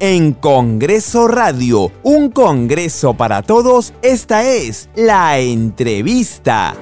[0.00, 6.74] en Congreso Radio, un Congreso para todos, esta es la entrevista.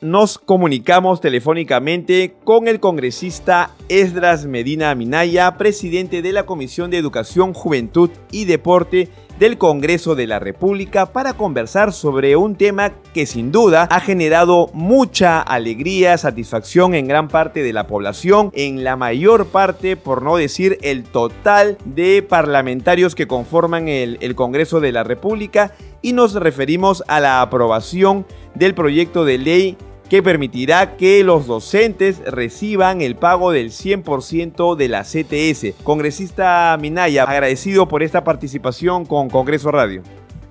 [0.00, 7.52] Nos comunicamos telefónicamente con el congresista Esdras Medina Minaya, presidente de la Comisión de Educación,
[7.52, 13.52] Juventud y Deporte del Congreso de la República para conversar sobre un tema que sin
[13.52, 19.46] duda ha generado mucha alegría, satisfacción en gran parte de la población, en la mayor
[19.46, 25.04] parte, por no decir el total de parlamentarios que conforman el, el Congreso de la
[25.04, 25.72] República.
[26.02, 29.76] Y nos referimos a la aprobación del proyecto de ley
[30.08, 35.82] que permitirá que los docentes reciban el pago del 100% de la CTS.
[35.82, 40.02] Congresista Minaya, agradecido por esta participación con Congreso Radio.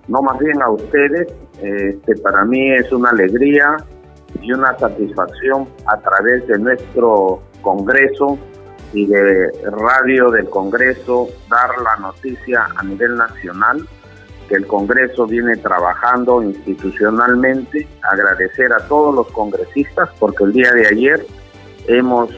[0.08, 3.78] No, más bien a ustedes, este, para mí es una alegría
[4.42, 8.38] y una satisfacción a través de nuestro Congreso
[8.94, 13.88] y de Radio del Congreso dar la noticia a nivel nacional
[14.48, 20.88] que el Congreso viene trabajando institucionalmente, agradecer a todos los congresistas porque el día de
[20.88, 21.26] ayer
[21.88, 22.30] hemos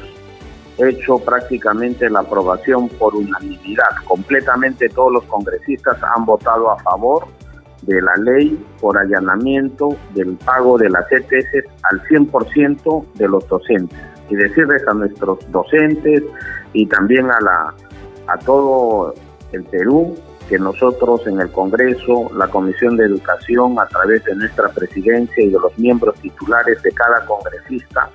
[0.77, 3.89] hecho prácticamente la aprobación por unanimidad.
[4.05, 7.27] Completamente todos los congresistas han votado a favor
[7.81, 13.99] de la ley por allanamiento del pago de las ETS al 100% de los docentes.
[14.30, 16.23] Y decirles a nuestros docentes
[16.73, 17.73] y también a, la,
[18.27, 19.14] a todo
[19.52, 20.16] el Perú
[20.48, 25.50] que nosotros en el Congreso, la Comisión de Educación, a través de nuestra presidencia y
[25.50, 28.09] de los miembros titulares de cada congresista,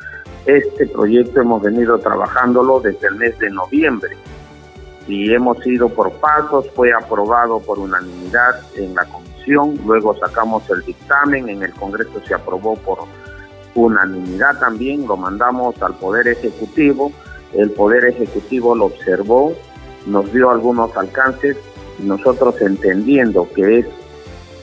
[0.47, 4.17] este proyecto hemos venido trabajándolo desde el mes de noviembre.
[5.07, 10.83] Y hemos ido por pasos, fue aprobado por unanimidad en la comisión, luego sacamos el
[10.83, 13.01] dictamen, en el Congreso se aprobó por
[13.75, 17.13] unanimidad también, lo mandamos al Poder Ejecutivo,
[17.53, 19.55] el Poder Ejecutivo lo observó,
[20.07, 21.57] nos dio algunos alcances
[21.99, 23.87] nosotros entendiendo que es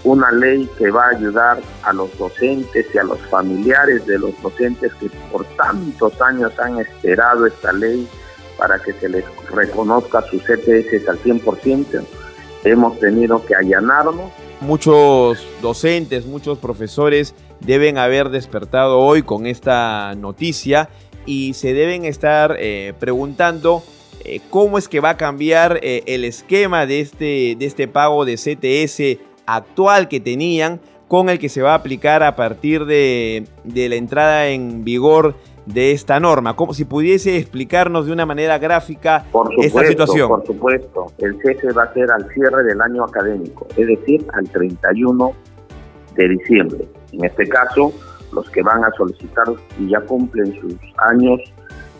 [0.03, 4.39] una ley que va a ayudar a los docentes y a los familiares de los
[4.41, 8.07] docentes que por tantos años han esperado esta ley
[8.57, 12.03] para que se les reconozca sus ETS al 100%.
[12.63, 14.31] Hemos tenido que allanarnos.
[14.61, 20.89] Muchos docentes, muchos profesores deben haber despertado hoy con esta noticia
[21.25, 23.83] y se deben estar eh, preguntando
[24.35, 28.25] eh, cómo es que va a cambiar eh, el esquema de este, de este pago
[28.25, 33.47] de CTS actual que tenían con el que se va a aplicar a partir de,
[33.65, 35.33] la entrada en vigor
[35.65, 36.55] de esta norma.
[36.55, 39.25] Como si pudiese explicarnos de una manera gráfica
[39.57, 40.29] esta situación.
[40.29, 44.47] Por supuesto, el cese va a ser al cierre del año académico, es decir, al
[44.49, 45.33] 31
[46.15, 46.87] de diciembre.
[47.11, 47.91] En este caso,
[48.31, 49.45] los que van a solicitar
[49.79, 50.75] y ya cumplen sus
[51.09, 51.39] años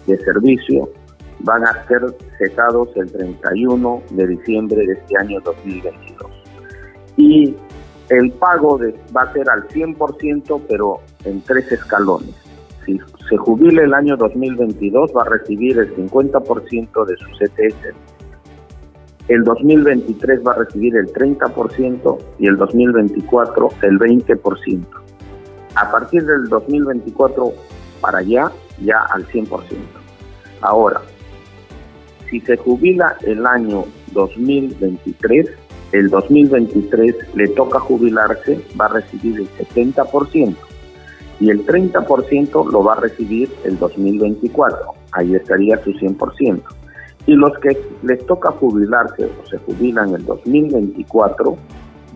[0.06, 0.88] de servicio
[1.42, 2.02] van a ser
[2.38, 6.32] cesados el 31 de diciembre de este año 2022.
[7.18, 7.56] Y
[8.10, 12.36] el pago de, va a ser al 100%, pero en tres escalones.
[12.86, 13.00] Si
[13.30, 17.96] se jubile el año 2022, va a recibir el 50% de sus ETS.
[19.28, 24.86] El 2023 va a recibir el 30% y el 2024 el 20%.
[25.76, 27.54] A partir del 2024
[28.02, 28.52] para allá,
[28.82, 29.78] ya al 100%.
[30.62, 31.02] Ahora,
[32.30, 35.50] si se jubila el año 2023,
[35.92, 40.56] el 2023 le toca jubilarse, va a recibir el 70%
[41.40, 44.78] y el 30% lo va a recibir el 2024,
[45.14, 46.62] ahí estaría su 100%.
[47.26, 51.58] Y los que les toca jubilarse o se jubilan el 2024,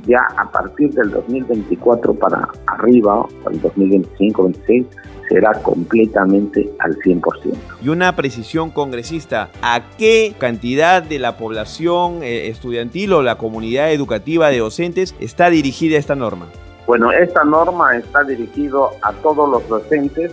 [0.06, 4.86] ya a partir del 2024 para arriba, para el 2025, 26,
[5.30, 7.56] será completamente al 100%.
[7.82, 13.92] Y una precisión congresista, ¿a qué cantidad de la población eh, estudiantil o la comunidad
[13.92, 16.48] educativa de docentes está dirigida esta norma?
[16.86, 20.32] Bueno, esta norma está dirigida a todos los docentes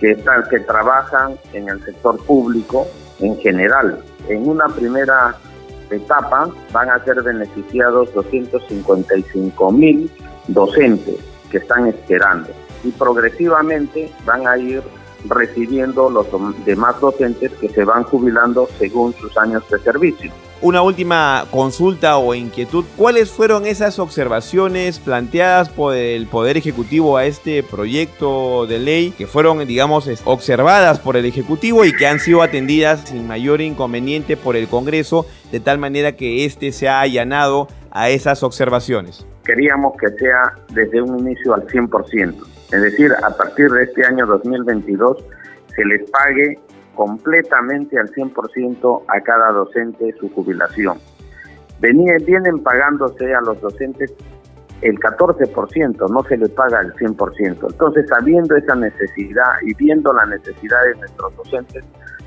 [0.00, 2.86] que, están, que trabajan en el sector público
[3.20, 3.98] en general.
[4.28, 5.36] En una primera
[5.96, 10.10] etapa van a ser beneficiados 255 mil
[10.48, 11.16] docentes
[11.50, 12.50] que están esperando
[12.84, 14.82] y progresivamente van a ir
[15.26, 16.26] recibiendo los
[16.64, 20.32] demás docentes que se van jubilando según sus años de servicio.
[20.60, 27.26] Una última consulta o inquietud, ¿cuáles fueron esas observaciones planteadas por el Poder Ejecutivo a
[27.26, 32.42] este proyecto de ley que fueron, digamos, observadas por el Ejecutivo y que han sido
[32.42, 37.68] atendidas sin mayor inconveniente por el Congreso, de tal manera que éste se ha allanado
[37.92, 39.24] a esas observaciones?
[39.44, 42.34] Queríamos que sea desde un inicio al 100%,
[42.72, 45.24] es decir, a partir de este año 2022
[45.72, 46.58] se les pague
[46.98, 50.98] completamente al 100% a cada docente su jubilación.
[51.78, 54.12] Venían, vienen pagándose a los docentes
[54.80, 57.70] el 14%, no se le paga el 100%.
[57.70, 61.84] Entonces, sabiendo esa necesidad y viendo la necesidad de nuestros docentes,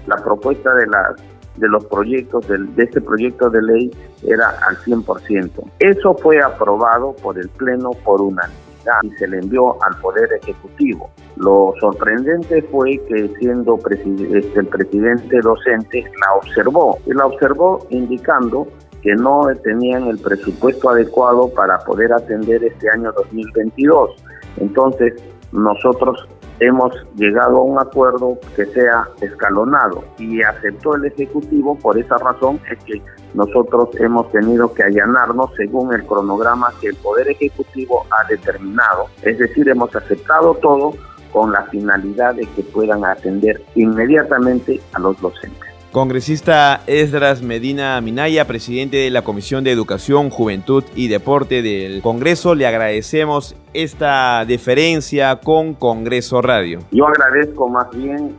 [0.08, 1.16] la propuesta de las
[1.58, 3.92] de los proyectos de este proyecto de ley
[4.26, 5.70] era al 100%.
[5.80, 8.71] Eso fue aprobado por el pleno por unanimidad
[9.04, 11.10] y se le envió al Poder Ejecutivo.
[11.38, 18.68] Lo sorprendente fue que siendo este, el presidente docente la observó y la observó indicando
[19.02, 24.12] que no tenían el presupuesto adecuado para poder atender este año 2022.
[24.58, 25.14] Entonces,
[25.52, 26.28] nosotros
[26.62, 32.60] hemos llegado a un acuerdo que sea escalonado y aceptó el Ejecutivo, por esa razón
[32.72, 33.02] es que
[33.34, 39.40] nosotros hemos tenido que allanarnos según el cronograma que el Poder Ejecutivo ha determinado, es
[39.40, 40.94] decir, hemos aceptado todo
[41.34, 45.71] con la finalidad de que puedan atender inmediatamente a los docentes.
[45.92, 52.56] Congresista Esdras Medina Minaya, presidente de la Comisión de Educación, Juventud y Deporte del Congreso,
[52.56, 56.80] le agradecemos esta deferencia con Congreso Radio.
[56.92, 58.38] Yo agradezco más bien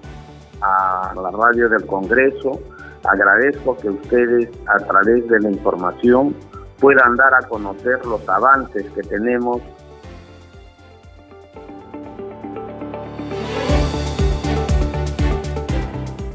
[0.63, 2.59] a la radio del Congreso,
[3.05, 6.35] agradezco que ustedes a través de la información
[6.81, 9.61] puedan dar a conocer los avances que tenemos